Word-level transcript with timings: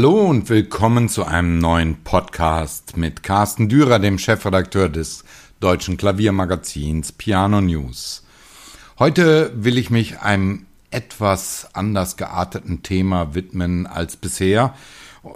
Hallo 0.00 0.30
und 0.30 0.48
willkommen 0.48 1.10
zu 1.10 1.26
einem 1.26 1.58
neuen 1.58 2.04
Podcast 2.04 2.96
mit 2.96 3.22
Carsten 3.22 3.68
Dürer, 3.68 3.98
dem 3.98 4.18
Chefredakteur 4.18 4.88
des 4.88 5.24
deutschen 5.60 5.98
Klaviermagazins 5.98 7.12
Piano 7.12 7.60
News. 7.60 8.24
Heute 8.98 9.52
will 9.54 9.76
ich 9.76 9.90
mich 9.90 10.20
einem 10.20 10.64
etwas 10.90 11.68
anders 11.74 12.16
gearteten 12.16 12.82
Thema 12.82 13.34
widmen 13.34 13.86
als 13.86 14.16
bisher. 14.16 14.74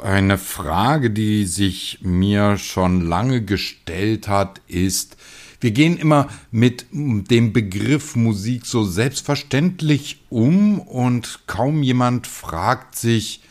Eine 0.02 0.38
Frage, 0.38 1.10
die 1.10 1.44
sich 1.44 1.98
mir 2.00 2.56
schon 2.56 3.02
lange 3.02 3.42
gestellt 3.42 4.28
hat, 4.28 4.62
ist, 4.66 5.18
wir 5.60 5.72
gehen 5.72 5.98
immer 5.98 6.28
mit 6.50 6.86
dem 6.90 7.52
Begriff 7.52 8.16
Musik 8.16 8.64
so 8.64 8.82
selbstverständlich 8.82 10.22
um 10.30 10.80
und 10.80 11.40
kaum 11.46 11.82
jemand 11.82 12.26
fragt 12.26 12.96
sich, 12.96 13.42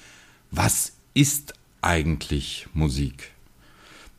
was 0.50 0.93
ist 1.14 1.54
eigentlich 1.82 2.68
Musik? 2.74 3.32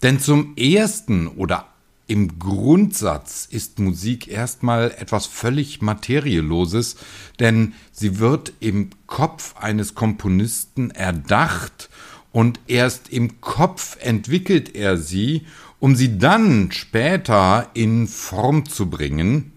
Denn 0.02 0.20
zum 0.20 0.56
ersten 0.56 1.28
oder 1.28 1.66
im 2.06 2.38
Grundsatz 2.38 3.48
ist 3.50 3.78
Musik 3.78 4.28
erstmal 4.28 4.90
etwas 4.90 5.24
völlig 5.24 5.80
Materielloses, 5.80 6.96
denn 7.40 7.72
sie 7.92 8.18
wird 8.18 8.52
im 8.60 8.90
Kopf 9.06 9.56
eines 9.56 9.94
Komponisten 9.94 10.90
erdacht 10.90 11.88
und 12.30 12.60
erst 12.66 13.08
im 13.08 13.40
Kopf 13.40 13.96
entwickelt 14.00 14.74
er 14.74 14.98
sie, 14.98 15.46
um 15.80 15.96
sie 15.96 16.18
dann 16.18 16.72
später 16.72 17.70
in 17.72 18.06
Form 18.06 18.66
zu 18.68 18.90
bringen. 18.90 19.53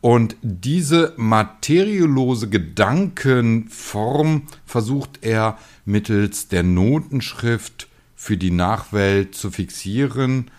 Und 0.00 0.36
diese 0.42 1.12
materiellose 1.16 2.48
Gedankenform 2.48 4.46
versucht 4.64 5.18
er 5.22 5.58
mittels 5.84 6.48
der 6.48 6.62
Notenschrift 6.62 7.88
für 8.16 8.36
die 8.38 8.50
Nachwelt 8.50 9.34
zu 9.34 9.50
fixieren 9.50 10.50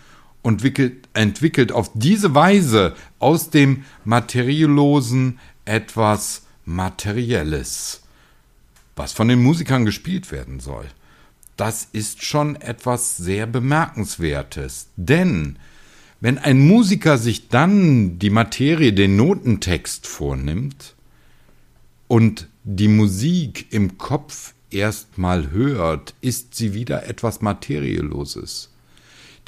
und 0.42 0.64
entwickelt 1.14 1.72
auf 1.72 1.90
diese 1.94 2.34
Weise 2.34 2.94
aus 3.18 3.50
dem 3.50 3.84
Materiellosen 4.04 5.38
etwas 5.64 6.42
Materielles, 6.64 8.02
was 8.96 9.12
von 9.12 9.28
den 9.28 9.42
Musikern 9.42 9.84
gespielt 9.84 10.30
werden 10.30 10.60
soll. 10.60 10.86
Das 11.56 11.88
ist 11.92 12.24
schon 12.24 12.56
etwas 12.56 13.16
sehr 13.16 13.46
Bemerkenswertes, 13.46 14.88
denn 14.96 15.58
wenn 16.22 16.38
ein 16.38 16.60
Musiker 16.60 17.18
sich 17.18 17.48
dann 17.48 18.20
die 18.20 18.30
Materie, 18.30 18.92
den 18.92 19.16
Notentext 19.16 20.06
vornimmt 20.06 20.94
und 22.06 22.46
die 22.62 22.86
Musik 22.86 23.66
im 23.72 23.98
Kopf 23.98 24.54
erstmal 24.70 25.50
hört, 25.50 26.14
ist 26.20 26.54
sie 26.54 26.74
wieder 26.74 27.08
etwas 27.08 27.42
Materielloses. 27.42 28.70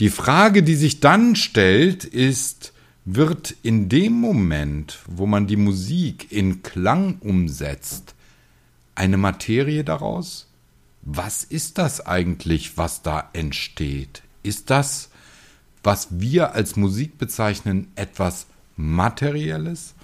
Die 0.01 0.11
Frage, 0.11 0.65
die 0.65 0.75
sich 0.75 0.99
dann 0.99 1.37
stellt, 1.37 2.03
ist, 2.03 2.73
wird 3.05 3.55
in 3.63 3.89
dem 3.89 4.15
Moment, 4.15 4.99
wo 5.07 5.27
man 5.27 5.47
die 5.47 5.57
Musik 5.57 6.33
in 6.33 6.65
Klang 6.65 7.19
umsetzt, 7.21 8.17
eine 8.97 9.17
Materie 9.17 9.85
daraus? 9.85 10.49
Was 11.03 11.45
ist 11.45 11.79
das 11.79 12.05
eigentlich, 12.05 12.77
was 12.77 13.03
da 13.03 13.31
entsteht? 13.33 14.25
Ist 14.43 14.71
das 14.71 15.11
was 15.85 16.09
wir 16.11 16.55
als 16.55 16.77
Musik 16.77 17.19
bezeichnen, 17.19 17.93
etwas 17.95 18.47
Materielles? 18.77 19.95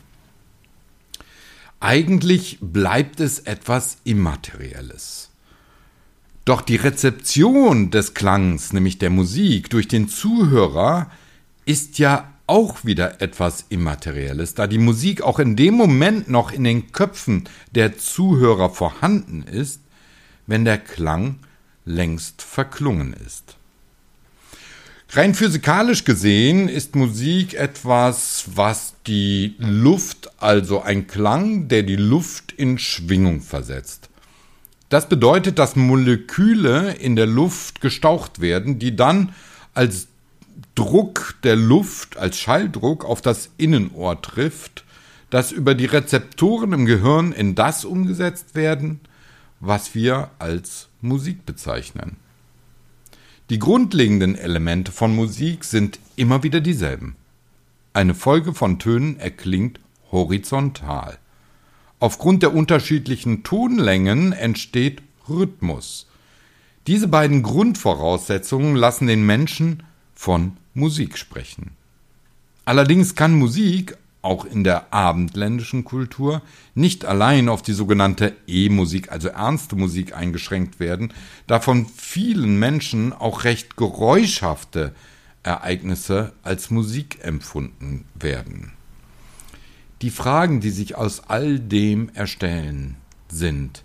Eigentlich 1.80 2.58
bleibt 2.60 3.20
es 3.20 3.40
etwas 3.40 3.96
Immaterielles. 4.04 5.30
Doch 6.44 6.60
die 6.60 6.76
Rezeption 6.76 7.90
des 7.90 8.14
Klangs, 8.14 8.72
nämlich 8.72 8.98
der 8.98 9.10
Musik, 9.10 9.70
durch 9.70 9.88
den 9.88 10.08
Zuhörer, 10.08 11.10
ist 11.64 11.98
ja 11.98 12.30
auch 12.46 12.84
wieder 12.84 13.22
etwas 13.22 13.66
Immaterielles, 13.68 14.54
da 14.54 14.66
die 14.66 14.78
Musik 14.78 15.22
auch 15.22 15.38
in 15.38 15.54
dem 15.56 15.74
Moment 15.74 16.28
noch 16.28 16.50
in 16.50 16.64
den 16.64 16.92
Köpfen 16.92 17.48
der 17.74 17.96
Zuhörer 17.96 18.70
vorhanden 18.70 19.44
ist, 19.44 19.80
wenn 20.46 20.64
der 20.64 20.78
Klang 20.78 21.36
längst 21.84 22.42
verklungen 22.42 23.14
ist. 23.24 23.56
Rein 25.12 25.34
physikalisch 25.34 26.04
gesehen 26.04 26.68
ist 26.68 26.94
Musik 26.94 27.54
etwas, 27.54 28.44
was 28.54 28.94
die 29.08 29.56
Luft, 29.58 30.30
also 30.40 30.82
ein 30.82 31.08
Klang, 31.08 31.66
der 31.66 31.82
die 31.82 31.96
Luft 31.96 32.52
in 32.52 32.78
Schwingung 32.78 33.40
versetzt. 33.40 34.08
Das 34.88 35.08
bedeutet, 35.08 35.58
dass 35.58 35.74
Moleküle 35.74 36.92
in 36.92 37.16
der 37.16 37.26
Luft 37.26 37.80
gestaucht 37.80 38.40
werden, 38.40 38.78
die 38.78 38.94
dann 38.94 39.34
als 39.74 40.06
Druck 40.76 41.34
der 41.42 41.56
Luft, 41.56 42.16
als 42.16 42.38
Schalldruck 42.38 43.04
auf 43.04 43.20
das 43.20 43.50
Innenohr 43.56 44.22
trifft, 44.22 44.84
das 45.28 45.50
über 45.50 45.74
die 45.74 45.86
Rezeptoren 45.86 46.72
im 46.72 46.86
Gehirn 46.86 47.32
in 47.32 47.56
das 47.56 47.84
umgesetzt 47.84 48.54
werden, 48.54 49.00
was 49.58 49.92
wir 49.92 50.30
als 50.38 50.86
Musik 51.00 51.44
bezeichnen. 51.46 52.16
Die 53.50 53.58
grundlegenden 53.58 54.36
Elemente 54.36 54.92
von 54.92 55.16
Musik 55.16 55.64
sind 55.64 55.98
immer 56.14 56.44
wieder 56.44 56.60
dieselben. 56.60 57.16
Eine 57.92 58.14
Folge 58.14 58.54
von 58.54 58.78
Tönen 58.78 59.18
erklingt 59.18 59.80
horizontal. 60.12 61.18
Aufgrund 61.98 62.44
der 62.44 62.54
unterschiedlichen 62.54 63.42
Tonlängen 63.42 64.32
entsteht 64.32 65.02
Rhythmus. 65.28 66.06
Diese 66.86 67.08
beiden 67.08 67.42
Grundvoraussetzungen 67.42 68.76
lassen 68.76 69.08
den 69.08 69.26
Menschen 69.26 69.82
von 70.14 70.56
Musik 70.72 71.18
sprechen. 71.18 71.72
Allerdings 72.64 73.16
kann 73.16 73.34
Musik 73.34 73.96
auch 74.22 74.44
in 74.44 74.64
der 74.64 74.92
abendländischen 74.92 75.84
Kultur 75.84 76.42
nicht 76.74 77.04
allein 77.04 77.48
auf 77.48 77.62
die 77.62 77.72
sogenannte 77.72 78.36
E-Musik, 78.46 79.10
also 79.10 79.28
ernste 79.28 79.76
Musik 79.76 80.14
eingeschränkt 80.14 80.78
werden, 80.78 81.12
da 81.46 81.60
von 81.60 81.86
vielen 81.86 82.58
Menschen 82.58 83.12
auch 83.12 83.44
recht 83.44 83.76
geräuschhafte 83.76 84.94
Ereignisse 85.42 86.32
als 86.42 86.70
Musik 86.70 87.18
empfunden 87.22 88.04
werden. 88.14 88.72
Die 90.02 90.10
Fragen, 90.10 90.60
die 90.60 90.70
sich 90.70 90.96
aus 90.96 91.28
all 91.28 91.58
dem 91.58 92.10
erstellen, 92.14 92.96
sind, 93.28 93.84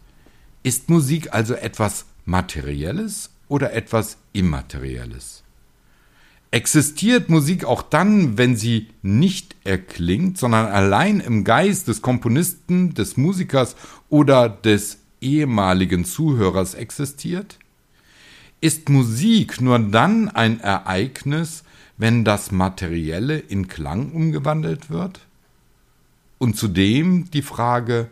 ist 0.64 0.90
Musik 0.90 1.34
also 1.34 1.54
etwas 1.54 2.06
Materielles 2.26 3.30
oder 3.48 3.74
etwas 3.74 4.18
Immaterielles? 4.34 5.45
Existiert 6.56 7.28
Musik 7.28 7.66
auch 7.66 7.82
dann, 7.82 8.38
wenn 8.38 8.56
sie 8.56 8.88
nicht 9.02 9.58
erklingt, 9.66 10.38
sondern 10.38 10.68
allein 10.68 11.20
im 11.20 11.44
Geist 11.44 11.90
des 11.90 12.02
Komponisten, 12.02 12.94
des 12.94 13.18
Musikers 13.18 13.76
oder 14.08 14.48
des 14.48 15.00
ehemaligen 15.20 16.06
Zuhörers 16.06 16.74
existiert? 16.74 17.60
Ist 18.62 18.88
Musik 18.88 19.60
nur 19.60 19.78
dann 19.80 20.30
ein 20.30 20.62
Ereignis, 20.62 21.66
wenn 21.98 22.24
das 22.24 22.54
Materielle 22.54 23.38
in 23.38 23.68
Klang 23.68 24.14
umgewandelt 24.14 24.90
wird? 24.90 25.20
Und 26.38 26.56
zudem 26.56 27.30
die 27.32 27.42
Frage, 27.42 28.08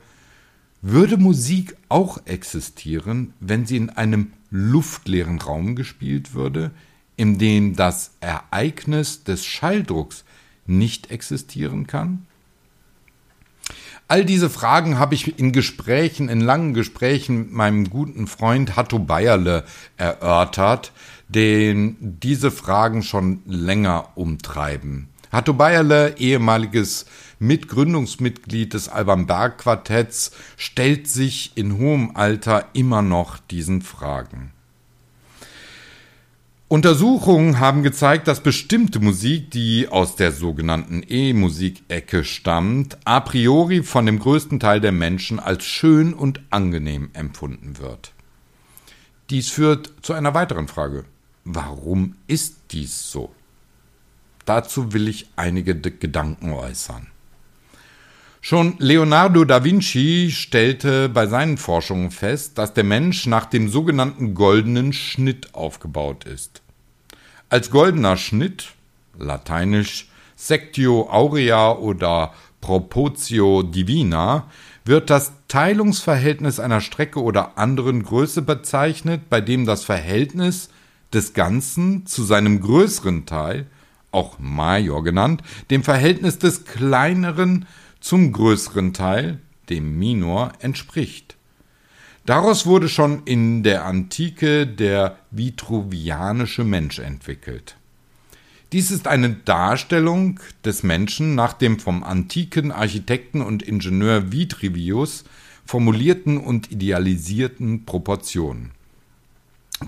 würde 0.82 1.16
Musik 1.16 1.78
auch 1.88 2.18
existieren, 2.26 3.34
wenn 3.40 3.66
sie 3.66 3.78
in 3.78 3.90
einem 3.90 4.34
luftleeren 4.52 5.40
Raum 5.40 5.78
gespielt 5.78 6.34
würde, 6.34 6.72
in 7.16 7.38
dem 7.38 7.76
das 7.76 8.12
Ereignis 8.20 9.24
des 9.24 9.46
Schalldrucks 9.46 10.24
nicht 10.66 11.12
existieren 11.12 11.88
kann? 11.88 12.26
All 14.08 14.26
diese 14.26 14.50
Fragen 14.50 15.00
habe 15.00 15.16
ich 15.16 15.40
in 15.40 15.52
Gesprächen, 15.52 16.30
in 16.30 16.42
langen 16.42 16.74
Gesprächen 16.74 17.38
mit 17.40 17.52
meinem 17.54 17.90
guten 17.90 18.28
Freund 18.28 18.76
Hatto 18.76 19.00
Bayerle 19.00 19.64
erörtert, 19.98 20.92
den 21.30 21.96
diese 22.00 22.52
Fragen 22.52 23.02
schon 23.02 23.42
länger 23.46 24.10
umtreiben. 24.16 25.08
Hatto 25.32 25.54
Bayerle, 25.54 26.16
ehemaliges 26.20 27.08
Mitgründungsmitglied 27.40 28.74
des 28.74 28.88
Alban 28.88 29.26
Berg 29.26 29.58
Quartetts, 29.58 30.32
stellt 30.58 31.08
sich 31.08 31.54
in 31.56 31.80
hohem 31.80 32.12
Alter 32.14 32.68
immer 32.74 33.02
noch 33.02 33.40
diesen 33.40 33.82
Fragen. 33.82 34.52
Untersuchungen 36.74 37.60
haben 37.60 37.84
gezeigt, 37.84 38.28
dass 38.28 38.42
bestimmte 38.42 39.00
Musik, 39.00 39.52
die 39.52 39.90
aus 39.90 40.16
der 40.16 40.32
sogenannten 40.32 41.04
E-Musik-Ecke 41.08 42.24
stammt, 42.24 42.98
a 43.06 43.20
priori 43.20 43.84
von 43.84 44.08
dem 44.08 44.18
größten 44.18 44.60
Teil 44.60 44.82
der 44.82 44.92
Menschen 44.92 45.40
als 45.40 45.66
schön 45.66 46.16
und 46.16 46.42
angenehm 46.50 47.12
empfunden 47.14 47.78
wird. 47.78 48.12
Dies 49.30 49.52
führt 49.52 49.94
zu 50.02 50.14
einer 50.14 50.34
weiteren 50.34 50.68
Frage. 50.68 51.06
Warum 51.46 52.16
ist 52.26 52.56
dies 52.72 53.12
so? 53.12 53.32
Dazu 54.46 54.94
will 54.94 55.08
ich 55.08 55.28
einige 55.36 55.76
Gedanken 55.76 56.54
äußern. 56.54 57.06
Schon 58.42 58.78
Leonardo 58.80 59.46
da 59.46 59.64
Vinci 59.64 60.32
stellte 60.32 61.08
bei 61.08 61.28
seinen 61.28 61.60
Forschungen 61.60 62.10
fest, 62.10 62.58
dass 62.58 62.74
der 62.74 62.84
Mensch 62.84 63.28
nach 63.28 63.46
dem 63.46 63.70
sogenannten 63.70 64.34
goldenen 64.34 64.92
Schnitt 64.92 65.54
aufgebaut 65.54 66.24
ist. 66.24 66.63
Als 67.50 67.70
goldener 67.70 68.18
Schnitt, 68.18 68.74
lateinisch 69.18 70.10
Sectio 70.36 71.10
Aurea 71.10 71.74
oder 71.74 72.34
Proportio 72.62 73.64
Divina, 73.64 74.50
wird 74.86 75.10
das 75.10 75.34
Teilungsverhältnis 75.48 76.60
einer 76.60 76.82
Strecke 76.82 77.22
oder 77.22 77.58
anderen 77.58 78.04
Größe 78.04 78.42
bezeichnet, 78.42 79.30
bei 79.30 79.40
dem 79.42 79.66
das 79.66 79.84
Verhältnis 79.84 80.70
des 81.14 81.34
Ganzen 81.34 82.06
zu 82.06 82.24
seinem 82.24 82.60
größeren 82.60 83.26
Teil, 83.26 83.68
auch 84.12 84.40
Major 84.40 85.04
genannt, 85.04 85.42
dem 85.70 85.84
Verhältnis 85.84 86.40
des 86.40 86.66
kleineren 86.66 87.66
zum 88.00 88.32
größeren 88.32 88.94
Teil, 88.94 89.40
dem 89.70 89.98
Minor, 89.98 90.52
entspricht. 90.60 91.38
Daraus 92.26 92.66
wurde 92.66 92.88
schon 92.88 93.24
in 93.26 93.64
der 93.64 93.86
Antike 93.86 94.66
der 94.66 95.18
vitruvianische 95.32 96.64
Mensch 96.64 97.00
entwickelt. 97.00 97.76
Dies 98.72 98.92
ist 98.92 99.08
eine 99.08 99.30
Darstellung 99.32 100.40
des 100.64 100.84
Menschen 100.84 101.36
nach 101.36 101.54
dem 101.54 101.80
vom 101.80 102.04
antiken 102.04 102.72
Architekten 102.72 103.42
und 103.42 103.62
Ingenieur 103.62 104.32
Vitruvius 104.32 105.26
formulierten 105.66 106.38
und 106.38 106.72
idealisierten 106.72 107.86
Proportionen. 107.86 108.72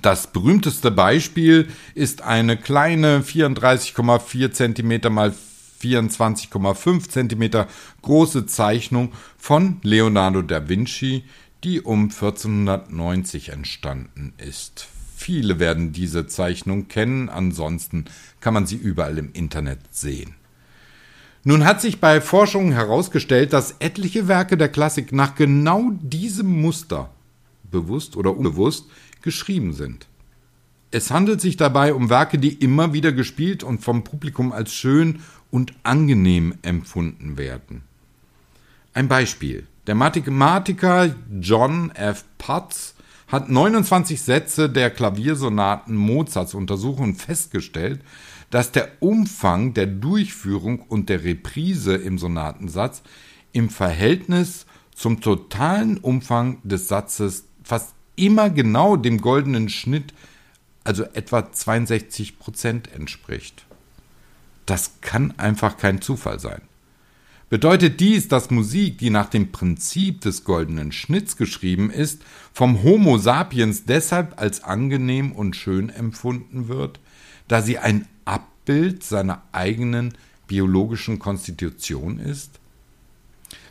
Das 0.02 0.28
berühmteste 0.28 0.92
Beispiel 0.92 1.70
ist 1.96 2.22
eine 2.22 2.58
kleine 2.58 3.22
34,4 3.22 4.52
cm 4.52 5.14
mal 5.14 5.34
24,5 5.82 7.10
cm 7.10 7.66
große 8.02 8.46
Zeichnung 8.46 9.14
von 9.38 9.80
Leonardo 9.84 10.42
da 10.42 10.68
Vinci, 10.68 11.24
die 11.66 11.82
um 11.82 12.04
1490 12.04 13.50
entstanden 13.50 14.34
ist. 14.38 14.88
Viele 15.18 15.60
werden 15.60 15.94
diese 15.94 16.28
Zeichnung 16.28 16.88
kennen, 16.88 17.28
ansonsten 17.28 18.06
kann 18.40 18.54
man 18.54 18.68
sie 18.68 18.76
überall 18.76 19.18
im 19.18 19.32
Internet 19.34 19.80
sehen. 19.90 20.36
Nun 21.44 21.66
hat 21.66 21.82
sich 21.82 22.00
bei 22.00 22.22
Forschungen 22.22 22.72
herausgestellt, 22.72 23.52
dass 23.52 23.78
etliche 23.80 24.28
Werke 24.28 24.58
der 24.58 24.70
Klassik 24.70 25.12
nach 25.12 25.34
genau 25.34 25.92
diesem 26.02 26.62
Muster, 26.62 27.10
bewusst 27.64 28.16
oder 28.16 28.38
unbewusst, 28.38 28.86
geschrieben 29.24 29.74
sind. 29.74 30.06
Es 30.92 31.10
handelt 31.10 31.42
sich 31.42 31.58
dabei 31.58 31.96
um 31.96 32.12
Werke, 32.12 32.38
die 32.38 32.54
immer 32.54 32.94
wieder 32.94 33.12
gespielt 33.12 33.64
und 33.64 33.84
vom 33.84 34.04
Publikum 34.04 34.52
als 34.52 34.72
schön 34.72 35.20
und 35.50 35.74
angenehm 35.82 36.54
empfunden 36.62 37.40
werden. 37.40 37.82
Ein 38.94 39.08
Beispiel. 39.08 39.66
Der 39.88 39.94
Mathematiker 39.94 41.16
John 41.40 41.92
F. 41.92 42.26
Potts 42.40 42.96
hat 43.28 43.50
29 43.50 44.20
Sätze 44.20 44.68
der 44.68 44.90
Klaviersonaten 44.90 45.96
Mozarts 45.96 46.56
untersucht 46.56 47.00
und 47.00 47.16
festgestellt, 47.16 48.02
dass 48.50 48.72
der 48.72 48.90
Umfang 49.00 49.76
der 49.76 49.86
Durchführung 49.86 50.80
und 50.80 51.10
der 51.10 51.24
Reprise 51.24 51.96
im 51.96 52.18
Sonatensatz 52.18 53.04
im 53.52 53.70
Verhältnis 53.70 54.66
zum 54.96 55.22
totalen 55.22 55.98
Umfang 55.98 56.58
des 56.64 56.88
Satzes 56.88 57.46
fast 57.64 57.94
immer 58.16 58.50
genau 58.50 58.96
dem 58.96 59.22
goldenen 59.22 59.70
Schnitt, 59.70 60.14
also 60.84 61.04
etwa 61.04 61.52
62 61.52 62.40
Prozent 62.40 62.92
entspricht. 62.92 63.66
Das 64.66 65.02
kann 65.02 65.34
einfach 65.38 65.78
kein 65.78 66.02
Zufall 66.02 66.40
sein. 66.40 66.62
Bedeutet 67.50 68.00
dies, 68.00 68.28
dass 68.28 68.50
Musik, 68.50 68.98
die 68.98 69.12
nach 69.12 69.30
dem 69.30 69.52
Prinzip 69.52 70.22
des 70.22 70.44
goldenen 70.44 70.92
Schnitts 70.92 71.38
geschrieben 71.38 71.92
ist, 71.92 72.24
vom 72.52 72.82
Homo 72.82 73.20
sapiens 73.20 73.86
deshalb 73.86 74.42
als 74.42 74.64
angenehm 74.64 75.32
und 75.32 75.56
schön 75.56 75.90
empfunden 75.90 76.68
wird, 76.68 77.00
da 77.48 77.62
sie 77.62 77.78
ein 77.78 78.08
Abbild 78.26 79.04
seiner 79.04 79.44
eigenen 79.52 80.16
biologischen 80.48 81.20
Konstitution 81.20 82.20
ist? 82.20 82.60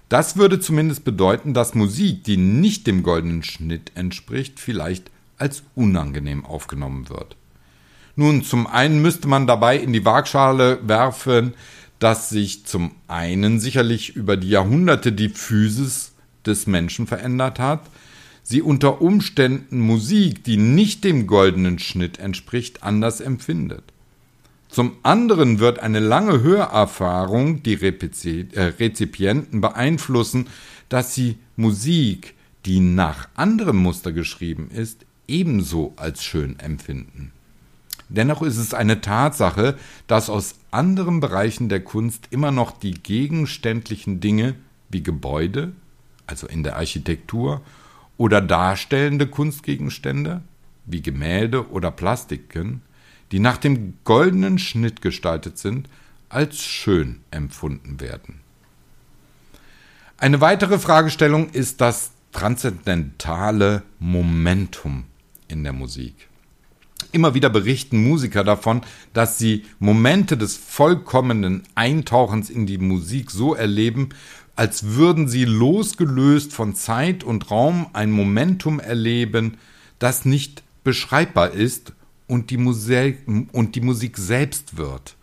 Das 0.09 0.37
würde 0.37 0.61
zumindest 0.61 1.05
bedeuten, 1.05 1.55
dass 1.55 1.75
Musik, 1.75 2.23
die 2.23 2.37
nicht 2.37 2.87
dem 2.87 3.03
goldenen 3.03 3.43
Schnitt 3.43 3.91
entspricht, 3.97 4.61
vielleicht 4.61 5.11
als 5.37 5.65
unangenehm 5.75 6.45
aufgenommen 6.45 7.09
wird. 7.09 7.37
Nun, 8.15 8.45
zum 8.45 8.69
einen 8.69 9.03
müsste 9.03 9.27
man 9.27 9.49
dabei 9.49 9.77
in 9.77 9.93
die 9.93 10.05
Waagschale 10.05 10.79
werfen, 10.87 11.55
dass 12.05 12.29
sich 12.29 12.67
zum 12.67 12.91
einen 13.09 13.61
sicherlich 13.61 14.15
über 14.15 14.37
die 14.37 14.51
Jahrhunderte 14.51 15.11
die 15.11 15.31
Physis 15.31 16.13
des 16.45 16.67
Menschen 16.67 17.07
verändert 17.07 17.59
hat, 17.59 17.81
sie 18.43 18.61
unter 18.61 19.01
Umständen 19.01 19.81
Musik, 19.81 20.45
die 20.45 20.59
nicht 20.59 21.03
dem 21.03 21.27
goldenen 21.27 21.79
Schnitt 21.79 22.19
entspricht, 22.19 22.83
anders 22.83 23.23
empfindet. 23.23 23.85
Zum 24.69 24.99
anderen 25.03 25.61
wird 25.61 25.79
eine 25.79 25.99
lange 25.99 26.43
Hörerfahrung 26.43 27.63
die 27.63 27.73
äh, 27.81 28.61
Rezipienten 28.61 29.63
beeinflussen, 29.63 30.49
dass 30.91 31.15
sie 31.15 31.39
Musik, 31.57 32.35
die 32.67 32.81
nach 32.81 33.31
anderem 33.35 33.79
Muster 33.79 34.13
geschrieben 34.13 34.69
ist, 34.71 35.07
ebenso 35.27 35.95
als 35.97 36.23
schön 36.23 36.59
empfinden. 36.59 37.33
Dennoch 38.09 38.43
ist 38.43 38.59
es 38.59 38.75
eine 38.75 39.01
Tatsache, 39.01 39.79
dass 40.07 40.31
aus 40.31 40.57
anderen 40.71 41.21
Bereichen 41.21 41.69
der 41.69 41.81
Kunst 41.81 42.29
immer 42.31 42.51
noch 42.51 42.79
die 42.79 42.95
gegenständlichen 42.95 44.21
Dinge 44.21 44.55
wie 44.89 45.03
Gebäude, 45.03 45.73
also 46.27 46.47
in 46.47 46.63
der 46.63 46.77
Architektur, 46.77 47.63
oder 48.17 48.41
darstellende 48.41 49.27
Kunstgegenstände 49.27 50.43
wie 50.87 51.03
Gemälde 51.03 51.71
oder 51.71 51.91
Plastiken, 51.91 52.83
die 53.33 53.41
nach 53.41 53.57
dem 53.57 53.95
goldenen 54.05 54.59
Schnitt 54.59 55.01
gestaltet 55.03 55.59
sind, 55.59 55.89
als 56.29 56.63
schön 56.63 57.21
empfunden 57.31 58.01
werden. 58.01 58.41
Eine 60.19 60.41
weitere 60.41 60.79
Fragestellung 60.79 61.51
ist 61.51 61.81
das 61.81 62.13
transzendentale 62.33 63.83
Momentum 63.99 65.05
in 65.49 65.65
der 65.65 65.73
Musik. 65.73 66.29
Immer 67.13 67.35
wieder 67.35 67.51
berichten 67.51 68.03
Musiker 68.03 68.45
davon, 68.45 68.83
dass 69.13 69.39
sie 69.39 69.65
Momente 69.79 70.37
des 70.37 70.57
vollkommenen 70.57 71.63
Eintauchens 71.75 72.51
in 72.51 72.67
die 72.67 72.79
Musik 72.79 73.31
so 73.31 73.55
erleben, 73.55 74.11
als 74.57 74.85
würden 74.85 75.29
sie 75.29 75.45
losgelöst 75.45 76.53
von 76.53 76.75
Zeit 76.75 77.25
und 77.25 77.51
Raum 77.51 77.87
ein 77.93 78.11
Momentum 78.11 78.81
erleben, 78.81 79.59
das 79.99 80.25
nicht 80.25 80.63
beschreibbar 80.85 81.53
ist 81.53 81.93
und 82.27 82.51
die, 82.51 82.57
Musik, 82.59 83.19
und 83.53 83.75
die 83.75 83.81
Musik 83.81 84.17
selbst 84.17 84.77
wird. 84.77 85.17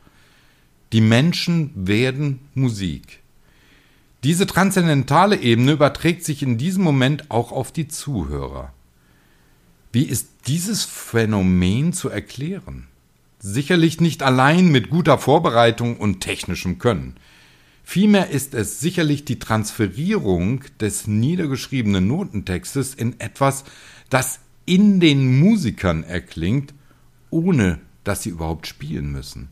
Die 0.92 1.02
Menschen 1.02 1.72
werden 1.76 2.40
Musik. 2.54 3.20
Diese 4.24 4.46
transzendentale 4.46 5.38
Ebene 5.38 5.72
überträgt 5.72 6.26
sich 6.26 6.44
in 6.44 6.58
diesem 6.58 6.84
Moment 6.84 7.32
auch 7.32 7.52
auf 7.52 7.72
die 7.72 7.88
Zuhörer. 7.88 8.72
Wie 9.92 10.04
ist 10.04 10.30
dieses 10.48 10.86
Phänomen 10.86 11.92
zu 11.92 12.08
erklären? 12.08 12.88
Sicherlich 13.40 14.00
nicht 14.00 14.24
allein 14.24 14.70
mit 14.70 14.90
guter 14.90 15.18
Vorbereitung 15.18 15.98
und 15.98 16.22
technischem 16.22 16.80
Können. 16.80 17.16
Vielmehr 17.84 18.30
ist 18.30 18.54
es 18.54 18.80
sicherlich 18.80 19.26
die 19.26 19.40
Transferierung 19.40 20.64
des 20.80 21.08
niedergeschriebenen 21.08 22.08
Notentextes 22.08 22.94
in 22.94 23.20
etwas, 23.20 23.66
das 24.10 24.40
in 24.66 25.02
den 25.02 25.40
Musikern 25.40 26.04
erklingt, 26.04 26.74
ohne 27.30 27.80
dass 28.06 28.24
sie 28.24 28.30
überhaupt 28.30 28.68
spielen 28.68 29.12
müssen. 29.12 29.50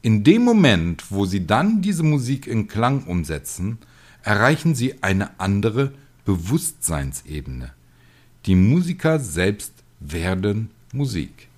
In 0.00 0.24
dem 0.24 0.44
Moment, 0.44 1.10
wo 1.10 1.26
sie 1.26 1.46
dann 1.46 1.82
diese 1.82 2.04
Musik 2.04 2.46
in 2.46 2.68
Klang 2.68 3.02
umsetzen, 3.04 3.78
erreichen 4.22 4.74
sie 4.74 5.02
eine 5.02 5.38
andere 5.38 5.92
Bewusstseinsebene. 6.24 7.72
Die 8.48 8.54
Musiker 8.54 9.20
selbst 9.20 9.74
werden 10.00 10.70
Musik. 10.94 11.48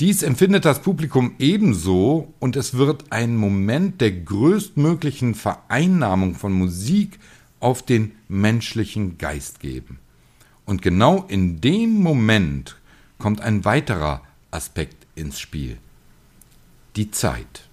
Dies 0.00 0.22
empfindet 0.22 0.64
das 0.64 0.80
Publikum 0.80 1.34
ebenso 1.38 2.32
und 2.40 2.56
es 2.56 2.78
wird 2.78 3.12
ein 3.12 3.36
Moment 3.36 4.00
der 4.00 4.12
größtmöglichen 4.12 5.34
Vereinnahmung 5.34 6.36
von 6.36 6.54
Musik 6.54 7.18
auf 7.60 7.82
den 7.82 8.12
menschlichen 8.28 9.18
Geist 9.18 9.60
geben. 9.60 9.98
Und 10.64 10.80
genau 10.80 11.26
in 11.28 11.60
dem 11.60 12.00
Moment 12.00 12.76
kommt 13.18 13.42
ein 13.42 13.66
weiterer 13.66 14.22
Aspekt 14.50 15.06
ins 15.16 15.38
Spiel. 15.38 15.76
Die 16.96 17.10
Zeit. 17.10 17.68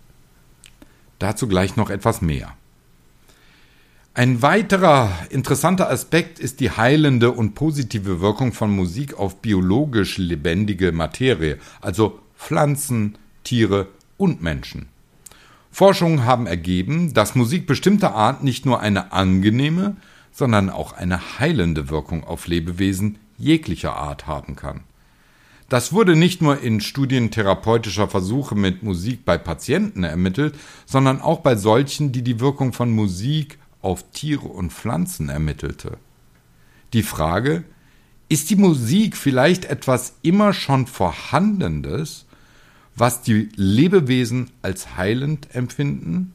Dazu 1.18 1.48
gleich 1.48 1.78
noch 1.78 1.90
etwas 1.90 2.22
mehr. 2.22 2.58
Ein 4.16 4.44
weiterer 4.44 5.10
interessanter 5.32 5.90
Aspekt 5.90 6.38
ist 6.38 6.60
die 6.60 6.70
heilende 6.70 7.32
und 7.32 7.56
positive 7.56 8.22
Wirkung 8.22 8.54
von 8.54 8.70
Musik 8.70 9.18
auf 9.18 9.42
biologisch 9.42 10.20
lebendige 10.20 10.92
Materie, 10.92 11.58
also 11.82 12.20
Pflanzen, 12.38 13.18
Tiere 13.44 13.88
und 14.18 14.44
Menschen. 14.44 14.86
Forschungen 15.72 16.26
haben 16.26 16.46
ergeben, 16.46 17.16
dass 17.16 17.34
Musik 17.34 17.66
bestimmter 17.66 18.14
Art 18.14 18.44
nicht 18.44 18.68
nur 18.68 18.82
eine 18.82 19.14
angenehme, 19.14 19.96
sondern 20.32 20.70
auch 20.70 20.94
eine 20.94 21.40
heilende 21.40 21.90
Wirkung 21.90 22.24
auf 22.24 22.46
Lebewesen 22.46 23.18
jeglicher 23.40 23.96
Art 23.96 24.28
haben 24.28 24.56
kann. 24.56 24.82
Das 25.70 25.92
wurde 25.92 26.16
nicht 26.16 26.40
nur 26.40 26.62
in 26.62 26.82
Studien 26.82 27.32
therapeutischer 27.32 28.08
Versuche 28.08 28.54
mit 28.54 28.84
Musik 28.84 29.26
bei 29.26 29.40
Patienten 29.40 30.04
ermittelt, 30.04 30.54
sondern 30.86 31.20
auch 31.20 31.40
bei 31.40 31.56
solchen, 31.56 32.12
die 32.12 32.22
die 32.22 32.40
Wirkung 32.40 32.74
von 32.74 32.92
Musik 32.92 33.58
auf 33.84 34.10
Tiere 34.12 34.48
und 34.48 34.74
Pflanzen 34.74 35.30
ermittelte. 35.30 35.98
Die 36.94 37.04
Frage, 37.04 37.64
ist 38.30 38.50
die 38.50 38.56
Musik 38.56 39.16
vielleicht 39.16 39.66
etwas 39.66 40.16
immer 40.24 40.54
schon 40.54 40.88
Vorhandenes, 40.88 42.26
was 42.96 43.22
die 43.22 43.50
Lebewesen 43.56 44.50
als 44.62 44.96
heilend 44.98 45.54
empfinden? 45.54 46.34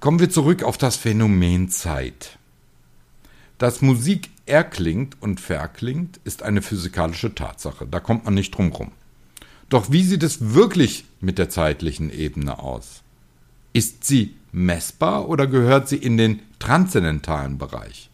Kommen 0.00 0.20
wir 0.20 0.30
zurück 0.30 0.62
auf 0.62 0.76
das 0.76 0.96
Phänomen 0.96 1.70
Zeit. 1.70 2.38
Dass 3.58 3.80
Musik 3.80 4.30
erklingt 4.44 5.16
und 5.20 5.40
verklingt, 5.40 6.20
ist 6.24 6.42
eine 6.42 6.62
physikalische 6.62 7.34
Tatsache. 7.34 7.86
Da 7.86 8.00
kommt 8.00 8.24
man 8.24 8.34
nicht 8.34 8.54
drum 8.54 8.72
rum. 8.72 8.92
Doch 9.68 9.90
wie 9.90 10.02
sieht 10.02 10.22
es 10.22 10.54
wirklich 10.54 11.04
mit 11.20 11.38
der 11.38 11.48
zeitlichen 11.48 12.10
Ebene 12.10 12.58
aus? 12.58 13.02
Ist 13.72 14.04
sie 14.04 14.34
messbar 14.56 15.28
oder 15.28 15.46
gehört 15.46 15.86
sie 15.88 15.98
in 15.98 16.16
den 16.16 16.40
transzendentalen 16.58 17.58
Bereich? 17.58 18.08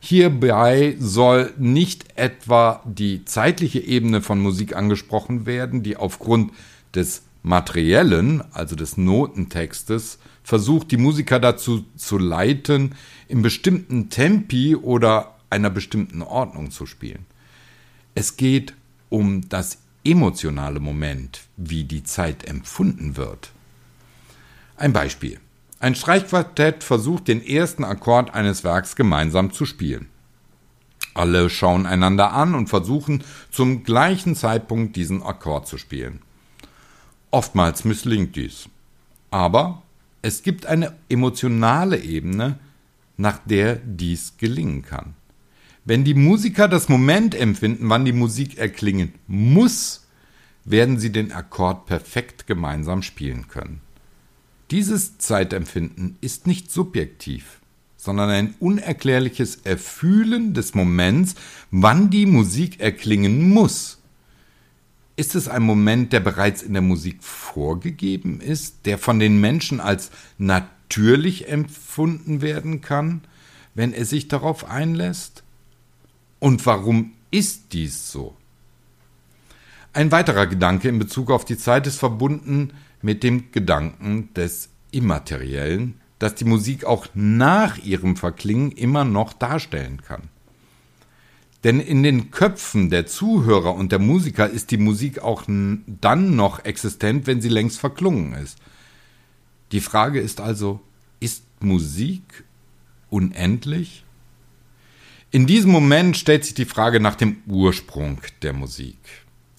Hierbei 0.00 0.96
soll 1.00 1.52
nicht 1.56 2.04
etwa 2.16 2.82
die 2.84 3.24
zeitliche 3.24 3.80
Ebene 3.80 4.20
von 4.20 4.38
Musik 4.38 4.76
angesprochen 4.76 5.46
werden, 5.46 5.82
die 5.82 5.96
aufgrund 5.96 6.52
des 6.94 7.22
materiellen, 7.42 8.44
also 8.52 8.76
des 8.76 8.98
Notentextes, 8.98 10.18
versucht, 10.44 10.90
die 10.90 10.96
Musiker 10.96 11.40
dazu 11.40 11.84
zu 11.96 12.18
leiten, 12.18 12.94
in 13.26 13.42
bestimmten 13.42 14.10
Tempi 14.10 14.76
oder 14.76 15.34
einer 15.48 15.70
bestimmten 15.70 16.22
Ordnung 16.22 16.70
zu 16.70 16.86
spielen. 16.86 17.24
Es 18.14 18.36
geht 18.36 18.74
um 19.08 19.48
das 19.48 19.78
emotionale 20.04 20.80
Moment, 20.80 21.40
wie 21.56 21.84
die 21.84 22.04
Zeit 22.04 22.46
empfunden 22.46 23.16
wird. 23.16 23.50
Ein 24.76 24.92
Beispiel. 24.92 25.40
Ein 25.78 25.94
Streichquartett 25.94 26.82
versucht 26.82 27.28
den 27.28 27.44
ersten 27.44 27.84
Akkord 27.84 28.34
eines 28.34 28.64
Werks 28.64 28.96
gemeinsam 28.96 29.52
zu 29.52 29.66
spielen. 29.66 30.08
Alle 31.12 31.50
schauen 31.50 31.86
einander 31.86 32.32
an 32.32 32.54
und 32.54 32.68
versuchen 32.68 33.22
zum 33.50 33.84
gleichen 33.84 34.36
Zeitpunkt 34.36 34.96
diesen 34.96 35.22
Akkord 35.22 35.66
zu 35.66 35.76
spielen. 35.76 36.20
Oftmals 37.30 37.84
misslingt 37.84 38.36
dies. 38.36 38.68
Aber 39.30 39.82
es 40.22 40.42
gibt 40.42 40.66
eine 40.66 40.94
emotionale 41.08 41.98
Ebene, 41.98 42.58
nach 43.18 43.38
der 43.44 43.76
dies 43.76 44.34
gelingen 44.38 44.82
kann. 44.82 45.14
Wenn 45.84 46.04
die 46.04 46.14
Musiker 46.14 46.68
das 46.68 46.88
Moment 46.88 47.34
empfinden, 47.34 47.88
wann 47.88 48.04
die 48.04 48.12
Musik 48.12 48.58
erklingen 48.58 49.14
muss, 49.26 50.06
werden 50.64 50.98
sie 50.98 51.12
den 51.12 51.32
Akkord 51.32 51.86
perfekt 51.86 52.46
gemeinsam 52.46 53.02
spielen 53.02 53.48
können. 53.48 53.80
Dieses 54.72 55.18
Zeitempfinden 55.18 56.16
ist 56.20 56.48
nicht 56.48 56.72
subjektiv, 56.72 57.60
sondern 57.96 58.30
ein 58.30 58.54
unerklärliches 58.58 59.60
Erfühlen 59.62 60.54
des 60.54 60.74
Moments, 60.74 61.36
wann 61.70 62.10
die 62.10 62.26
Musik 62.26 62.80
erklingen 62.80 63.50
muss. 63.50 64.00
Ist 65.14 65.36
es 65.36 65.48
ein 65.48 65.62
Moment, 65.62 66.12
der 66.12 66.20
bereits 66.20 66.62
in 66.62 66.72
der 66.72 66.82
Musik 66.82 67.22
vorgegeben 67.22 68.40
ist, 68.40 68.86
der 68.86 68.98
von 68.98 69.20
den 69.20 69.40
Menschen 69.40 69.80
als 69.80 70.10
natürlich 70.36 71.48
empfunden 71.48 72.42
werden 72.42 72.80
kann, 72.80 73.22
wenn 73.74 73.92
er 73.92 74.04
sich 74.04 74.26
darauf 74.26 74.68
einlässt? 74.68 75.44
Und 76.40 76.66
warum 76.66 77.12
ist 77.30 77.72
dies 77.72 78.10
so? 78.10 78.36
Ein 79.96 80.12
weiterer 80.12 80.46
Gedanke 80.46 80.90
in 80.90 80.98
Bezug 80.98 81.30
auf 81.30 81.46
die 81.46 81.56
Zeit 81.56 81.86
ist 81.86 81.98
verbunden 81.98 82.74
mit 83.00 83.22
dem 83.22 83.50
Gedanken 83.50 84.28
des 84.34 84.68
Immateriellen, 84.90 85.94
das 86.18 86.34
die 86.34 86.44
Musik 86.44 86.84
auch 86.84 87.06
nach 87.14 87.78
ihrem 87.78 88.14
Verklingen 88.14 88.72
immer 88.72 89.06
noch 89.06 89.32
darstellen 89.32 90.02
kann. 90.02 90.24
Denn 91.64 91.80
in 91.80 92.02
den 92.02 92.30
Köpfen 92.30 92.90
der 92.90 93.06
Zuhörer 93.06 93.74
und 93.74 93.90
der 93.90 93.98
Musiker 93.98 94.50
ist 94.50 94.70
die 94.70 94.76
Musik 94.76 95.20
auch 95.20 95.44
dann 95.46 96.36
noch 96.36 96.66
existent, 96.66 97.26
wenn 97.26 97.40
sie 97.40 97.48
längst 97.48 97.80
verklungen 97.80 98.34
ist. 98.34 98.58
Die 99.72 99.80
Frage 99.80 100.20
ist 100.20 100.42
also, 100.42 100.80
ist 101.20 101.42
Musik 101.60 102.44
unendlich? 103.08 104.04
In 105.30 105.46
diesem 105.46 105.70
Moment 105.70 106.18
stellt 106.18 106.44
sich 106.44 106.52
die 106.52 106.66
Frage 106.66 107.00
nach 107.00 107.14
dem 107.14 107.38
Ursprung 107.46 108.18
der 108.42 108.52
Musik. 108.52 108.98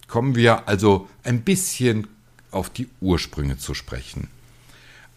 Kommen 0.07 0.35
wir 0.35 0.67
also 0.67 1.07
ein 1.23 1.41
bisschen 1.41 2.07
auf 2.51 2.69
die 2.69 2.87
Ursprünge 3.01 3.57
zu 3.57 3.73
sprechen. 3.73 4.29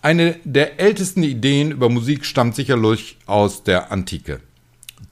Eine 0.02 0.36
der 0.44 0.80
ältesten 0.80 1.22
Ideen 1.22 1.72
über 1.72 1.88
Musik 1.88 2.24
stammt 2.24 2.54
sicherlich 2.54 3.18
aus 3.26 3.64
der 3.64 3.92
Antike, 3.92 4.40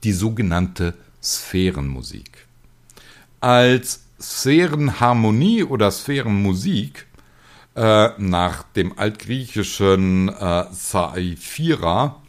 die 0.02 0.12
sogenannte 0.12 0.94
Sphärenmusik. 1.23 2.47
Als 3.40 4.00
Sphärenharmonie 4.20 5.62
oder 5.62 5.90
Sphärenmusik 5.90 7.06
äh, 7.76 8.08
nach 8.18 8.64
dem 8.64 8.99
altgriechischen 8.99 10.28
äh, 10.28 10.64
Saifira 10.73 12.20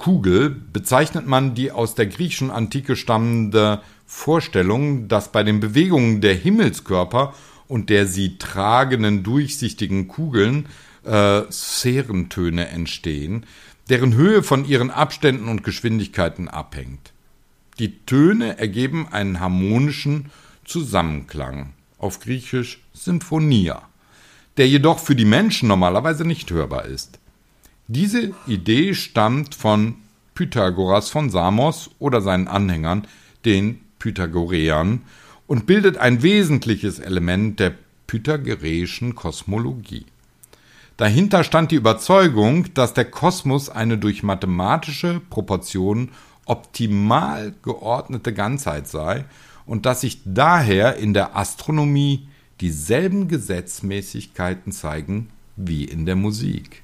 Kugel 0.00 0.48
bezeichnet 0.48 1.26
man 1.26 1.54
die 1.54 1.70
aus 1.70 1.94
der 1.94 2.06
griechischen 2.06 2.50
Antike 2.50 2.96
stammende 2.96 3.82
Vorstellung, 4.12 5.06
dass 5.06 5.30
bei 5.30 5.44
den 5.44 5.60
Bewegungen 5.60 6.20
der 6.20 6.34
Himmelskörper 6.34 7.32
und 7.68 7.90
der 7.90 8.06
sie 8.06 8.38
tragenden 8.38 9.22
durchsichtigen 9.22 10.08
Kugeln 10.08 10.66
äh, 11.04 11.42
Sphärentöne 11.50 12.68
entstehen, 12.68 13.46
deren 13.88 14.12
Höhe 14.14 14.42
von 14.42 14.66
ihren 14.66 14.90
Abständen 14.90 15.48
und 15.48 15.62
Geschwindigkeiten 15.62 16.48
abhängt. 16.48 17.12
Die 17.78 18.04
Töne 18.04 18.58
ergeben 18.58 19.06
einen 19.10 19.38
harmonischen 19.38 20.26
Zusammenklang, 20.64 21.72
auf 21.96 22.18
Griechisch 22.18 22.82
Symphonia, 22.92 23.80
der 24.56 24.68
jedoch 24.68 24.98
für 24.98 25.14
die 25.14 25.24
Menschen 25.24 25.68
normalerweise 25.68 26.26
nicht 26.26 26.50
hörbar 26.50 26.84
ist. 26.84 27.20
Diese 27.86 28.32
Idee 28.48 28.92
stammt 28.92 29.54
von 29.54 29.94
Pythagoras 30.34 31.10
von 31.10 31.30
Samos 31.30 31.90
oder 32.00 32.20
seinen 32.20 32.48
Anhängern, 32.48 33.06
den 33.44 33.80
Pythagoreern, 34.00 35.02
und 35.46 35.66
bildet 35.66 35.98
ein 35.98 36.22
wesentliches 36.22 36.98
Element 36.98 37.58
der 37.60 37.74
pythagoreischen 38.06 39.14
Kosmologie. 39.14 40.06
Dahinter 40.96 41.44
stand 41.44 41.70
die 41.70 41.76
Überzeugung, 41.76 42.72
dass 42.74 42.94
der 42.94 43.06
Kosmos 43.06 43.68
eine 43.68 43.98
durch 43.98 44.22
mathematische 44.22 45.20
Proportionen 45.30 46.10
optimal 46.44 47.54
geordnete 47.62 48.34
Ganzheit 48.34 48.86
sei 48.86 49.24
und 49.66 49.86
dass 49.86 50.02
sich 50.02 50.20
daher 50.24 50.96
in 50.96 51.14
der 51.14 51.36
Astronomie 51.36 52.28
dieselben 52.60 53.28
Gesetzmäßigkeiten 53.28 54.72
zeigen 54.72 55.30
wie 55.56 55.84
in 55.84 56.06
der 56.06 56.16
Musik. 56.16 56.82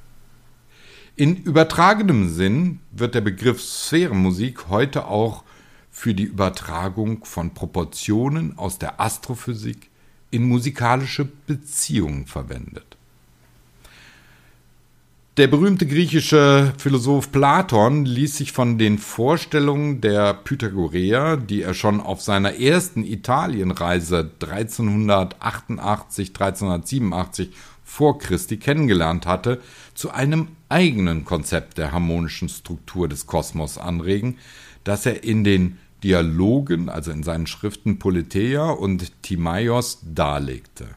In 1.14 1.36
übertragenem 1.36 2.28
Sinn 2.28 2.80
wird 2.90 3.14
der 3.14 3.20
Begriff 3.20 3.62
Sphärenmusik 3.62 4.68
heute 4.68 5.06
auch 5.06 5.44
für 5.98 6.12
die 6.12 6.24
Übertragung 6.24 7.24
von 7.24 7.54
Proportionen 7.54 8.58
aus 8.58 8.78
der 8.78 9.00
Astrophysik 9.00 9.88
in 10.30 10.46
musikalische 10.46 11.24
Beziehungen 11.24 12.26
verwendet. 12.26 12.98
Der 15.38 15.46
berühmte 15.46 15.86
griechische 15.86 16.74
Philosoph 16.76 17.32
Platon 17.32 18.04
ließ 18.04 18.36
sich 18.36 18.52
von 18.52 18.76
den 18.76 18.98
Vorstellungen 18.98 20.02
der 20.02 20.34
Pythagoreer, 20.34 21.38
die 21.38 21.62
er 21.62 21.72
schon 21.72 22.02
auf 22.02 22.20
seiner 22.20 22.60
ersten 22.60 23.02
Italienreise 23.02 24.30
1388, 24.38 26.28
1387 26.28 27.52
vor 27.84 28.18
Christi 28.18 28.58
kennengelernt 28.58 29.24
hatte, 29.24 29.62
zu 29.94 30.10
einem 30.10 30.48
eigenen 30.68 31.24
Konzept 31.24 31.78
der 31.78 31.92
harmonischen 31.92 32.50
Struktur 32.50 33.08
des 33.08 33.26
Kosmos 33.26 33.78
anregen, 33.78 34.36
das 34.84 35.06
er 35.06 35.24
in 35.24 35.42
den 35.42 35.78
Dialogen, 36.02 36.88
also 36.88 37.10
in 37.10 37.22
seinen 37.22 37.46
Schriften 37.46 37.98
Politeia 37.98 38.70
und 38.70 39.22
Timaios, 39.22 40.00
darlegte. 40.02 40.88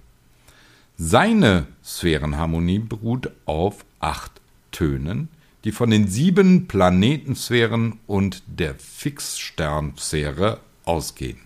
Seine 0.98 1.68
Sphärenharmonie 1.84 2.80
beruht 2.80 3.32
auf 3.46 3.86
acht 4.00 4.42
Tönen, 4.72 5.30
die 5.64 5.72
von 5.72 5.90
den 5.90 6.08
sieben 6.08 6.68
Planetensphären 6.68 8.00
und 8.08 8.44
der 8.48 8.76
Fixsternsphäre 8.76 10.60
ausgehen. 10.86 11.40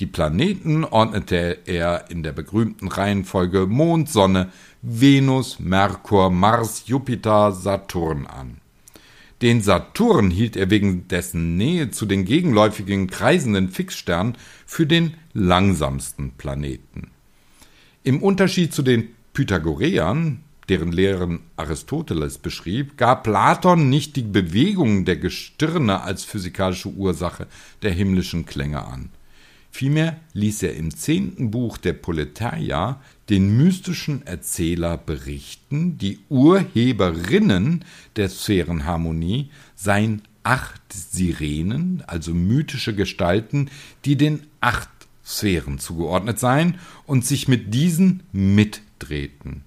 Die 0.00 0.06
Planeten 0.06 0.84
ordnete 0.84 1.58
er 1.66 2.10
in 2.10 2.22
der 2.22 2.32
berühmten 2.32 2.88
Reihenfolge 2.88 3.66
Mond, 3.66 4.10
Sonne, 4.10 4.50
Venus, 4.82 5.60
Merkur, 5.60 6.30
Mars, 6.30 6.84
Jupiter, 6.86 7.52
Saturn 7.52 8.26
an. 8.26 8.60
Den 9.42 9.62
Saturn 9.62 10.30
hielt 10.30 10.56
er 10.56 10.70
wegen 10.70 11.08
dessen 11.08 11.56
Nähe 11.56 11.90
zu 11.90 12.06
den 12.06 12.24
gegenläufigen 12.24 13.08
kreisenden 13.08 13.68
Fixsternen 13.68 14.36
für 14.64 14.86
den 14.86 15.14
langsamsten 15.32 16.32
Planeten. 16.32 17.10
Im 18.04 18.22
Unterschied 18.22 18.72
zu 18.72 18.82
den 18.82 19.08
Pythagoreern, 19.32 20.40
deren 20.68 20.92
Lehren 20.92 21.40
Aristoteles 21.56 22.38
beschrieb, 22.38 22.96
gab 22.96 23.24
Platon 23.24 23.88
nicht 23.88 24.16
die 24.16 24.22
Bewegungen 24.22 25.04
der 25.04 25.16
Gestirne 25.16 26.02
als 26.02 26.24
physikalische 26.24 26.90
Ursache 26.90 27.46
der 27.82 27.90
himmlischen 27.90 28.46
Klänge 28.46 28.84
an. 28.84 29.10
Vielmehr 29.76 30.20
ließ 30.34 30.62
er 30.62 30.76
im 30.76 30.94
zehnten 30.94 31.50
Buch 31.50 31.78
der 31.78 31.94
Politeia 31.94 33.00
den 33.28 33.56
mystischen 33.56 34.24
Erzähler 34.24 34.96
berichten, 34.96 35.98
die 35.98 36.20
Urheberinnen 36.28 37.84
der 38.14 38.28
Sphärenharmonie 38.28 39.50
seien 39.74 40.22
acht 40.44 40.80
Sirenen, 40.92 42.04
also 42.06 42.32
mythische 42.32 42.94
Gestalten, 42.94 43.68
die 44.04 44.14
den 44.14 44.44
acht 44.60 44.90
Sphären 45.26 45.80
zugeordnet 45.80 46.38
seien 46.38 46.78
und 47.04 47.26
sich 47.26 47.48
mit 47.48 47.74
diesen 47.74 48.22
mitdrehten. 48.30 49.64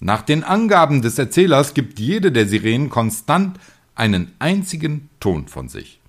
Nach 0.00 0.22
den 0.22 0.42
Angaben 0.42 1.00
des 1.00 1.16
Erzählers 1.16 1.74
gibt 1.74 2.00
jede 2.00 2.32
der 2.32 2.48
Sirenen 2.48 2.90
konstant 2.90 3.60
einen 3.94 4.32
einzigen 4.40 5.10
Ton 5.20 5.46
von 5.46 5.68
sich. 5.68 6.00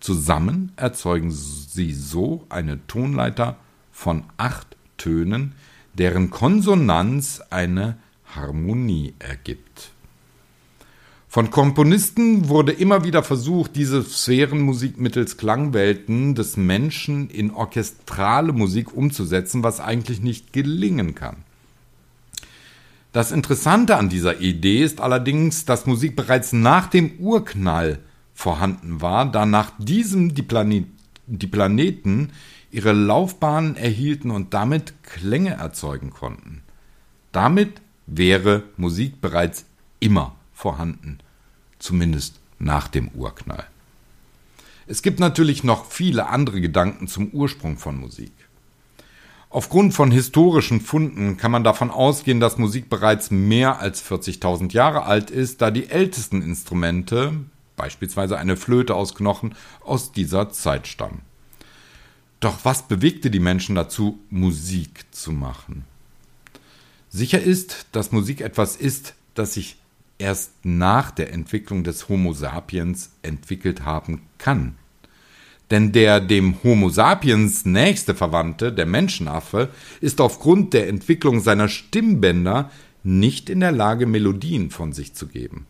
Zusammen 0.00 0.72
erzeugen 0.76 1.30
sie 1.30 1.92
so 1.92 2.46
eine 2.48 2.86
Tonleiter 2.86 3.56
von 3.92 4.24
acht 4.38 4.76
Tönen, 4.96 5.54
deren 5.94 6.30
Konsonanz 6.30 7.42
eine 7.50 7.96
Harmonie 8.34 9.14
ergibt. 9.18 9.90
Von 11.28 11.50
Komponisten 11.50 12.48
wurde 12.48 12.72
immer 12.72 13.04
wieder 13.04 13.22
versucht, 13.22 13.76
diese 13.76 14.02
Sphärenmusik 14.02 14.98
mittels 14.98 15.36
Klangwelten 15.36 16.34
des 16.34 16.56
Menschen 16.56 17.30
in 17.30 17.52
orchestrale 17.52 18.52
Musik 18.52 18.96
umzusetzen, 18.96 19.62
was 19.62 19.78
eigentlich 19.78 20.20
nicht 20.22 20.52
gelingen 20.52 21.14
kann. 21.14 21.36
Das 23.12 23.32
Interessante 23.32 23.96
an 23.96 24.08
dieser 24.08 24.40
Idee 24.40 24.82
ist 24.82 25.00
allerdings, 25.00 25.66
dass 25.66 25.86
Musik 25.86 26.16
bereits 26.16 26.52
nach 26.52 26.88
dem 26.88 27.12
Urknall 27.20 28.00
vorhanden 28.40 29.02
war, 29.02 29.30
da 29.30 29.44
nach 29.44 29.72
diesem 29.78 30.34
die, 30.34 30.42
Planet, 30.42 30.86
die 31.26 31.46
Planeten 31.46 32.32
ihre 32.70 32.92
Laufbahnen 32.92 33.76
erhielten 33.76 34.30
und 34.30 34.54
damit 34.54 34.94
Klänge 35.02 35.50
erzeugen 35.50 36.10
konnten. 36.10 36.62
Damit 37.32 37.80
wäre 38.06 38.64
Musik 38.76 39.20
bereits 39.20 39.66
immer 40.00 40.34
vorhanden, 40.54 41.18
zumindest 41.78 42.40
nach 42.58 42.88
dem 42.88 43.08
Urknall. 43.08 43.66
Es 44.86 45.02
gibt 45.02 45.20
natürlich 45.20 45.62
noch 45.62 45.84
viele 45.84 46.26
andere 46.28 46.60
Gedanken 46.60 47.08
zum 47.08 47.28
Ursprung 47.28 47.76
von 47.76 48.00
Musik. 48.00 48.32
Aufgrund 49.50 49.94
von 49.94 50.10
historischen 50.10 50.80
Funden 50.80 51.36
kann 51.36 51.50
man 51.50 51.64
davon 51.64 51.90
ausgehen, 51.90 52.40
dass 52.40 52.56
Musik 52.56 52.88
bereits 52.88 53.30
mehr 53.30 53.80
als 53.80 54.02
40.000 54.02 54.72
Jahre 54.72 55.02
alt 55.02 55.30
ist, 55.30 55.60
da 55.60 55.70
die 55.70 55.90
ältesten 55.90 56.40
Instrumente, 56.40 57.34
beispielsweise 57.80 58.36
eine 58.36 58.58
Flöte 58.58 58.94
aus 58.94 59.14
Knochen, 59.14 59.54
aus 59.82 60.12
dieser 60.12 60.50
Zeit 60.50 60.86
stammen. 60.86 61.22
Doch 62.38 62.58
was 62.62 62.88
bewegte 62.88 63.30
die 63.30 63.40
Menschen 63.40 63.74
dazu, 63.74 64.18
Musik 64.28 65.06
zu 65.12 65.32
machen? 65.32 65.86
Sicher 67.08 67.40
ist, 67.40 67.86
dass 67.92 68.12
Musik 68.12 68.42
etwas 68.42 68.76
ist, 68.76 69.14
das 69.34 69.54
sich 69.54 69.78
erst 70.18 70.52
nach 70.62 71.10
der 71.10 71.32
Entwicklung 71.32 71.82
des 71.82 72.10
Homo 72.10 72.34
sapiens 72.34 73.12
entwickelt 73.22 73.86
haben 73.86 74.20
kann. 74.36 74.74
Denn 75.70 75.92
der 75.92 76.20
dem 76.20 76.62
Homo 76.62 76.90
sapiens 76.90 77.64
nächste 77.64 78.14
Verwandte, 78.14 78.74
der 78.74 78.86
Menschenaffe, 78.86 79.70
ist 80.02 80.20
aufgrund 80.20 80.74
der 80.74 80.86
Entwicklung 80.88 81.40
seiner 81.40 81.68
Stimmbänder 81.68 82.70
nicht 83.04 83.48
in 83.48 83.60
der 83.60 83.72
Lage, 83.72 84.04
Melodien 84.04 84.70
von 84.70 84.92
sich 84.92 85.14
zu 85.14 85.28
geben. 85.28 85.66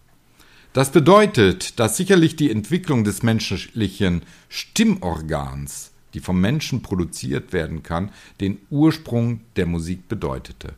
Das 0.73 0.93
bedeutet, 0.93 1.81
dass 1.81 1.97
sicherlich 1.97 2.37
die 2.37 2.51
Entwicklung 2.51 3.03
des 3.03 3.25
menschlichen 3.25 4.23
Stimmorgans, 4.49 5.91
die 6.15 6.21
vom 6.21 6.41
Menschen 6.41 6.81
produziert 6.83 7.53
werden 7.53 7.83
kann, 7.83 8.11
den 8.41 8.59
Ursprung 8.71 9.41
der 9.57 9.67
Musik 9.67 10.09
bedeutete. 10.09 10.75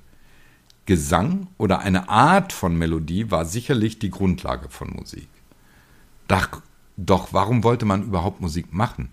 Gesang 0.87 1.49
oder 1.59 1.81
eine 1.81 2.09
Art 2.09 2.55
von 2.55 2.77
Melodie 2.77 3.31
war 3.31 3.45
sicherlich 3.45 3.99
die 3.99 4.11
Grundlage 4.11 4.69
von 4.71 4.91
Musik. 4.91 5.29
Doch, 6.27 6.63
doch 6.97 7.33
warum 7.33 7.63
wollte 7.63 7.85
man 7.85 8.03
überhaupt 8.03 8.41
Musik 8.41 8.73
machen? 8.73 9.11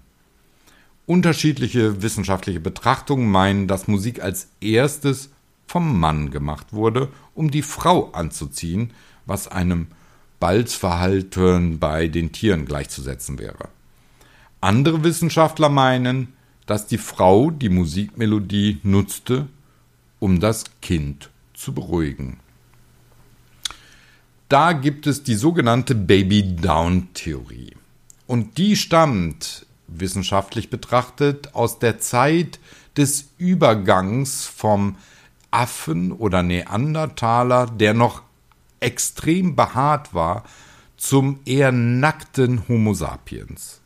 Unterschiedliche 1.05 2.01
wissenschaftliche 2.01 2.59
Betrachtungen 2.61 3.29
meinen, 3.29 3.67
dass 3.67 3.87
Musik 3.87 4.21
als 4.21 4.47
erstes 4.61 5.29
vom 5.67 5.99
Mann 5.99 6.31
gemacht 6.31 6.71
wurde, 6.71 7.09
um 7.35 7.51
die 7.51 7.63
Frau 7.63 8.11
anzuziehen, 8.11 8.93
was 9.25 9.47
einem 9.47 9.87
Balzverhalten 10.39 11.79
bei 11.79 12.07
den 12.07 12.31
Tieren 12.31 12.65
gleichzusetzen 12.65 13.39
wäre. 13.39 13.69
Andere 14.61 15.03
Wissenschaftler 15.03 15.69
meinen, 15.69 16.33
dass 16.65 16.87
die 16.87 16.97
Frau 16.97 17.49
die 17.49 17.69
Musikmelodie 17.69 18.79
nutzte, 18.83 19.47
um 20.19 20.39
das 20.39 20.65
Kind 20.81 21.29
zu 21.53 21.73
beruhigen. 21.73 22.37
Da 24.49 24.73
gibt 24.73 25.07
es 25.07 25.23
die 25.23 25.35
sogenannte 25.35 25.95
Baby-Down-Theorie. 25.95 27.75
Und 28.27 28.57
die 28.57 28.75
stammt, 28.75 29.65
wissenschaftlich 29.87 30.69
betrachtet, 30.69 31.53
aus 31.53 31.79
der 31.79 31.99
Zeit 31.99 32.59
des 32.97 33.29
Übergangs 33.37 34.45
vom 34.45 34.95
Affen 35.51 36.11
oder 36.11 36.43
Neandertaler, 36.43 37.67
der 37.67 37.93
noch 37.93 38.21
extrem 38.79 39.55
behaart 39.55 40.13
war, 40.13 40.43
zum 40.97 41.39
eher 41.45 41.71
nackten 41.71 42.67
Homo 42.67 42.93
sapiens. 42.93 43.81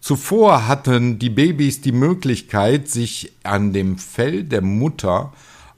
Zuvor 0.00 0.66
hatten 0.66 1.18
die 1.18 1.30
Babys 1.30 1.80
die 1.80 1.92
Möglichkeit, 1.92 2.88
sich 2.88 3.32
an 3.42 3.72
dem 3.72 3.98
Fell 3.98 4.44
der 4.44 4.62
Mutter 4.62 5.32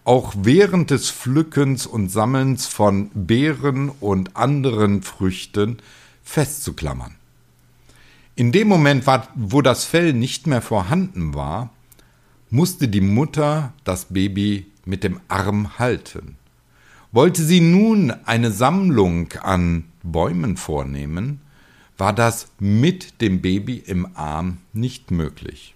auch 0.05 0.35
während 0.37 0.91
des 0.91 1.11
Pflückens 1.11 1.87
und 1.87 2.11
Sammelns 2.11 2.67
von 2.67 3.11
Beeren 3.15 3.91
und 4.01 4.37
anderen 4.37 5.03
Früchten 5.03 5.79
festzuklammern. 6.23 7.15
In 8.37 8.53
dem 8.53 8.69
Moment, 8.69 9.05
wo 9.35 9.63
das 9.63 9.85
Fell 9.85 10.13
nicht 10.13 10.47
mehr 10.47 10.63
vorhanden 10.63 11.35
war, 11.35 11.71
musste 12.49 12.89
die 12.89 13.01
Mutter 13.01 13.73
das 13.85 14.07
Baby 14.07 14.67
mit 14.85 15.05
dem 15.05 15.21
Arm 15.29 15.79
halten. 15.79 16.37
Wollte 17.13 17.43
sie 17.43 17.61
nun 17.61 18.13
eine 18.25 18.53
Sammlung 18.53 19.33
an 19.43 19.85
Bäumen 20.05 20.57
vornehmen, 20.57 21.41
war 21.99 22.13
das 22.13 22.49
mit 22.61 23.21
dem 23.21 23.41
Baby 23.43 23.83
im 23.85 24.09
Arm 24.15 24.59
nicht 24.73 25.11
möglich. 25.11 25.75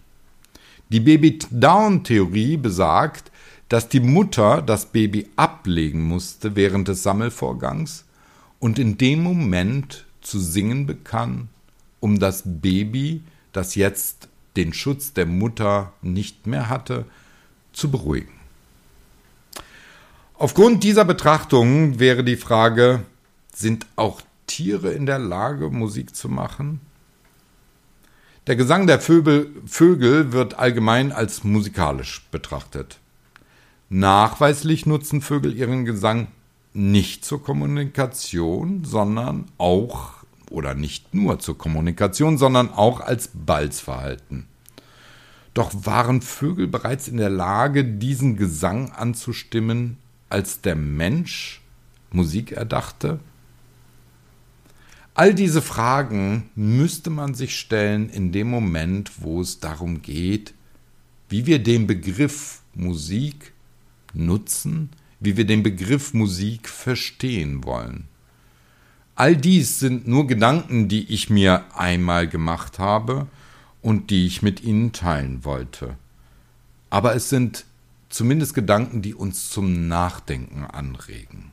Die 0.90 1.01
Baby-Down-Theorie 1.01 2.57
besagt, 2.57 3.33
dass 3.68 3.88
die 3.88 4.01
Mutter 4.01 4.62
das 4.62 4.87
Baby 4.87 5.29
ablegen 5.35 6.05
musste 6.05 6.55
während 6.55 6.87
des 6.87 7.03
Sammelvorgangs 7.03 8.05
und 8.61 8.79
in 8.79 8.97
dem 8.97 9.23
Moment 9.23 10.07
zu 10.20 10.38
singen 10.38 10.87
begann, 10.87 11.49
um 11.99 12.20
das 12.20 12.44
Baby, 12.44 13.23
das 13.53 13.75
jetzt 13.75 14.29
den 14.57 14.73
Schutz 14.73 15.14
der 15.14 15.27
Mutter 15.27 15.92
nicht 16.01 16.47
mehr 16.47 16.68
hatte, 16.68 17.07
zu 17.73 17.90
beruhigen. 17.90 18.34
Aufgrund 20.37 20.83
dieser 20.83 21.05
Betrachtungen 21.05 22.01
wäre 22.01 22.25
die 22.25 22.37
Frage, 22.37 23.03
sind 23.55 23.87
auch 23.94 24.20
Tiere 24.49 24.90
in 24.90 25.07
der 25.07 25.20
Lage, 25.20 25.70
Musik 25.70 26.16
zu 26.16 26.29
machen? 26.29 26.81
Der 28.49 28.57
Gesang 28.57 28.88
der 28.88 29.01
Vögel, 29.01 29.51
Vögel 29.64 30.33
wird 30.33 30.59
allgemein 30.59 31.12
als 31.12 31.44
musikalisch 31.44 32.27
betrachtet. 32.33 32.99
Nachweislich 33.88 34.87
nutzen 34.87 35.20
Vögel 35.20 35.57
ihren 35.57 35.85
Gesang 35.85 36.27
nicht 36.73 37.25
zur 37.25 37.42
Kommunikation, 37.42 38.85
sondern 38.85 39.47
auch 39.57 40.25
oder 40.51 40.75
nicht 40.75 41.14
nur 41.14 41.38
zur 41.38 41.57
Kommunikation, 41.57 42.38
sondern 42.38 42.70
auch 42.70 43.01
als 43.01 43.31
Balzverhalten. 43.33 44.47
Doch 45.55 45.70
waren 45.73 46.20
Vögel 46.20 46.66
bereits 46.66 47.07
in 47.07 47.18
der 47.18 47.31
Lage, 47.31 47.85
diesen 47.85 48.37
Gesang 48.37 48.90
anzustimmen, 48.90 49.99
als 50.35 50.61
der 50.61 50.75
Mensch 50.75 51.62
Musik 52.11 52.51
erdachte? 52.51 53.20
All 55.14 55.33
diese 55.33 55.62
Fragen 55.62 56.51
müsste 56.57 57.09
man 57.09 57.35
sich 57.35 57.57
stellen 57.57 58.11
in 58.11 58.33
dem 58.33 58.51
Moment, 58.51 59.12
wo 59.18 59.40
es 59.40 59.61
darum 59.61 60.03
geht, 60.03 60.53
wie 61.29 61.47
wir 61.47 61.61
den 61.61 61.87
Begriff 61.87 62.62
Musik 62.75 63.53
nutzen, 64.12 64.90
wie 65.20 65.37
wir 65.37 65.47
den 65.47 65.62
Begriff 65.62 66.14
Musik 66.14 66.68
verstehen 66.68 67.62
wollen. 67.62 68.09
All 69.14 69.37
dies 69.37 69.79
sind 69.79 70.09
nur 70.09 70.27
Gedanken, 70.27 70.88
die 70.88 71.05
ich 71.14 71.31
mir 71.31 71.64
einmal 71.77 72.27
gemacht 72.27 72.81
habe 72.81 73.29
und 73.83 74.11
die 74.11 74.27
ich 74.27 74.42
mit 74.42 74.64
Ihnen 74.64 74.90
teilen 74.90 75.44
wollte. 75.44 75.97
Aber 76.90 77.14
es 77.14 77.29
sind 77.29 77.66
zumindest 78.14 78.55
Gedanken, 78.55 79.03
die 79.03 79.14
uns 79.14 79.50
zum 79.50 79.88
Nachdenken 79.88 80.64
anregen. 80.64 81.53